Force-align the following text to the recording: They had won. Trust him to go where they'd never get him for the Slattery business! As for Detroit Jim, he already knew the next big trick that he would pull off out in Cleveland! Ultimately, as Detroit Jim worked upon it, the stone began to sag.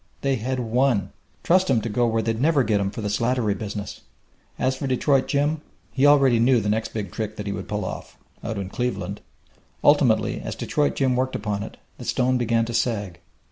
They 0.21 0.37
had 0.37 0.59
won. 0.59 1.11
Trust 1.43 1.69
him 1.69 1.79
to 1.81 1.87
go 1.87 2.07
where 2.07 2.23
they'd 2.23 2.41
never 2.41 2.63
get 2.63 2.79
him 2.81 2.89
for 2.89 3.01
the 3.01 3.07
Slattery 3.07 3.53
business! 3.53 4.01
As 4.57 4.75
for 4.75 4.87
Detroit 4.87 5.27
Jim, 5.27 5.61
he 5.91 6.07
already 6.07 6.39
knew 6.39 6.59
the 6.59 6.69
next 6.69 6.91
big 6.91 7.11
trick 7.11 7.35
that 7.35 7.45
he 7.45 7.53
would 7.53 7.67
pull 7.67 7.85
off 7.85 8.17
out 8.43 8.57
in 8.57 8.67
Cleveland! 8.69 9.21
Ultimately, 9.83 10.41
as 10.41 10.55
Detroit 10.55 10.95
Jim 10.95 11.15
worked 11.15 11.35
upon 11.35 11.61
it, 11.61 11.77
the 11.99 12.05
stone 12.05 12.39
began 12.39 12.65
to 12.65 12.73
sag. 12.73 13.19